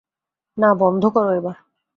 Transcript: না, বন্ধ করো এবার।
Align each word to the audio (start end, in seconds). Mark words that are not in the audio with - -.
না, 0.57 0.69
বন্ধ 0.73 1.03
করো 1.05 1.31
এবার। 1.31 1.55